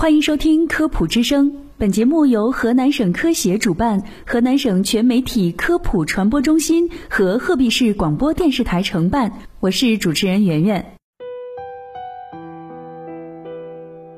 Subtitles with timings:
[0.00, 9.30] 欢迎收听科普之声，本节目由河南省科协主办，河南省全媒体科普传播中心和鹤壁市广播电视台承办。
[9.60, 10.96] 我是主持人圆圆。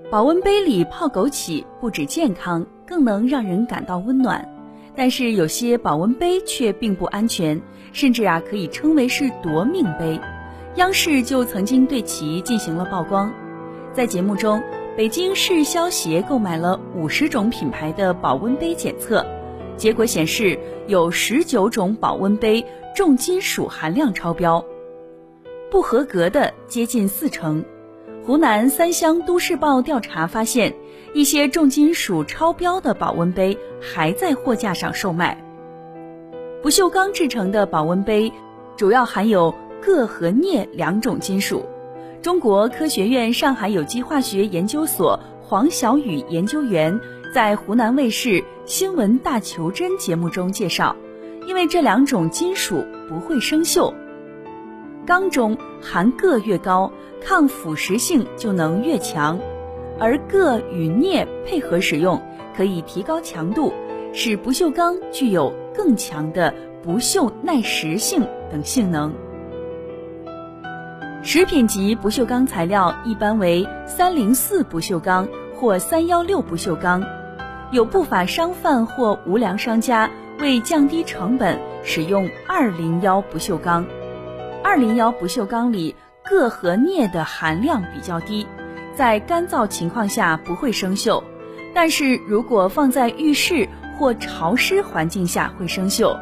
[0.08, 4.48] 保温杯里泡枸杞不止健康，更能让人感到温暖。
[4.94, 7.60] 但是有些保温杯却并不安全，
[7.92, 10.20] 甚至啊可以称为是夺命杯。
[10.76, 13.32] 央视就曾经对其进行了曝光，
[13.92, 14.62] 在节目中。
[14.94, 19.24] 北京市消协购买了五十种品牌的保温杯检测，
[19.74, 22.62] 结果显示有十九种保温杯
[22.94, 24.62] 重金属含量超标，
[25.70, 27.64] 不合格的接近四成。
[28.22, 30.74] 湖南三湘都市报调查发现，
[31.14, 35.42] 一些重金属超标的保温杯还在货架上售卖。
[36.62, 38.30] 不锈钢制成的保温杯
[38.76, 41.64] 主要含有铬和镍两种金属。
[42.22, 47.00] 中国科学院上海有机化学研究所黄小雨研究员
[47.34, 48.28] 在湖南卫视
[48.64, 50.94] 《新闻大求真》节目中介绍，
[51.48, 53.92] 因为这两种金属不会生锈，
[55.04, 59.36] 钢中含铬越高，抗腐蚀性就能越强，
[59.98, 62.22] 而铬与镍配合使用，
[62.56, 63.72] 可以提高强度，
[64.12, 66.54] 使不锈钢具有更强的
[66.84, 69.12] 不锈耐蚀性等性能。
[71.24, 77.00] 食品级不锈钢材料一般为三零四不锈钢或三幺六不锈钢，
[77.70, 83.86] 有不法商贩或无良商家为降低成本，使用二零幺不锈钢。
[84.64, 88.44] 二零幺不锈钢里铬和镍的含量比较低，
[88.96, 91.22] 在干燥情况下不会生锈，
[91.72, 96.18] 但是如果放在浴室或潮湿环境下会生锈。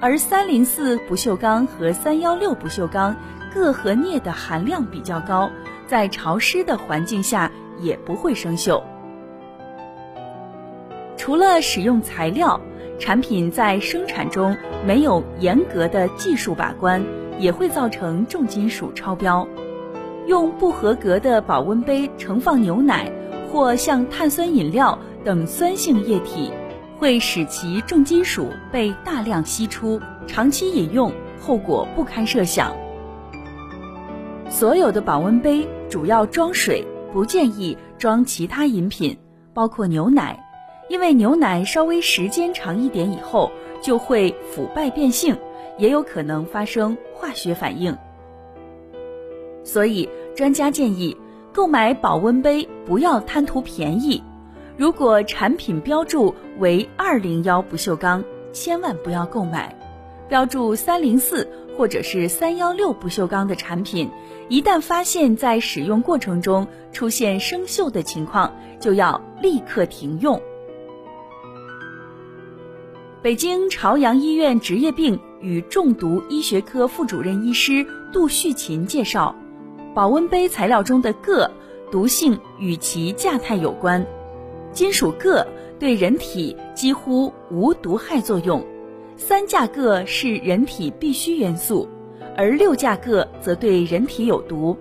[0.00, 3.14] 而三零四不锈钢和三幺六不锈钢。
[3.52, 5.50] 铬和镍的含量比较高，
[5.86, 8.82] 在潮湿的环境下也不会生锈。
[11.16, 12.60] 除了使用材料，
[12.98, 17.04] 产品在生产中没有严格的技术把关，
[17.38, 19.46] 也会造成重金属超标。
[20.26, 23.10] 用不合格的保温杯盛放牛奶
[23.50, 26.50] 或像碳酸饮料等酸性液体，
[26.98, 32.72] 会使其重金属被大量析出，长期饮用后果不堪设想。
[34.52, 39.16] 所有的保温杯主要装水，不建议装其他饮品，
[39.54, 40.38] 包括牛奶，
[40.90, 45.34] 因为牛奶稍微时间长一点以后就会腐败变性，
[45.78, 47.96] 也有可能发生化学反应。
[49.64, 51.16] 所以专家建议，
[51.50, 54.22] 购买保温杯不要贪图便宜。
[54.76, 59.74] 如果产品标注为二零幺不锈钢，千万不要购买；
[60.32, 64.08] 标注三零四或者是三幺六不锈钢的产品。
[64.48, 68.50] 一旦发现，在使用过程中出现生锈的情况，
[68.80, 70.40] 就要立刻停用。
[73.20, 79.36] 北京朝阳医院职业病与中毒医学科副主任医师杜旭琴介绍，
[79.94, 81.50] 保温杯材料中的铬
[81.90, 84.06] 毒性与其价态有关。
[84.72, 85.46] 金属铬
[85.78, 88.64] 对人体几乎无毒害作用，
[89.24, 91.88] 三价铬是人体必需元素。
[92.36, 94.76] 而六价铬则对人体有毒，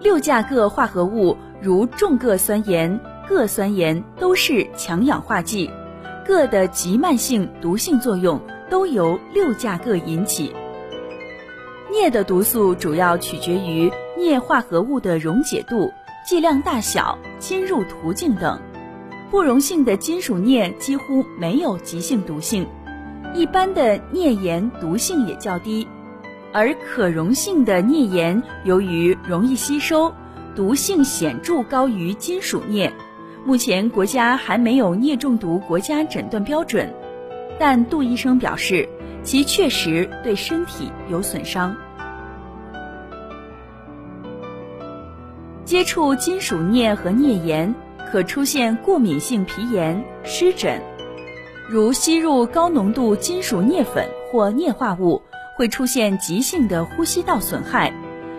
[0.00, 2.98] 六价铬化合物如重铬酸盐、
[3.28, 5.70] 铬酸盐都是强氧化剂，
[6.26, 8.40] 铬的极慢性毒性作用
[8.70, 10.50] 都由六价铬引起。
[11.92, 15.92] 镍的毒素主要取决于镍化合物的溶解度、
[16.26, 18.58] 剂量大小、侵入途径等，
[19.30, 22.66] 不溶性的金属镍几乎没有急性毒性，
[23.34, 25.86] 一般的镍盐毒性也较低。
[26.52, 30.12] 而可溶性的镍盐由于容易吸收，
[30.56, 32.92] 毒性显著高于金属镍。
[33.44, 36.92] 目前国家还没有镍中毒国家诊断标准，
[37.58, 38.88] 但杜医生表示，
[39.22, 41.76] 其确实对身体有损伤。
[45.64, 47.74] 接触金属镍和镍盐
[48.10, 50.80] 可出现过敏性皮炎、湿疹，
[51.68, 55.22] 如吸入高浓度金属镍粉或镍化物。
[55.58, 57.92] 会出现急性的呼吸道损害，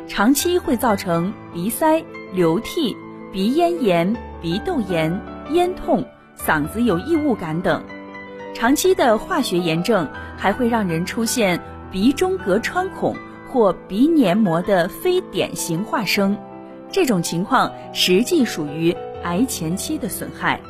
[0.07, 2.95] 长期会造成鼻塞、流涕、
[3.29, 6.05] 鼻咽炎、鼻窦炎、咽痛、
[6.37, 7.83] 嗓子有异物感等。
[8.53, 11.59] 长期的化学炎症还会让人出现
[11.91, 13.13] 鼻中隔穿孔
[13.49, 16.37] 或鼻黏膜的非典型化生，
[16.89, 20.61] 这种情况实际属于癌前期的损害。